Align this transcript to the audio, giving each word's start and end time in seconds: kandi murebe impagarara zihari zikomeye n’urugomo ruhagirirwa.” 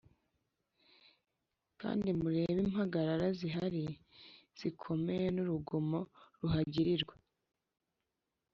kandi 1.81 2.07
murebe 2.19 2.59
impagarara 2.67 3.27
zihari 3.39 3.83
zikomeye 4.59 5.25
n’urugomo 5.35 5.99
ruhagirirwa.” 6.39 7.13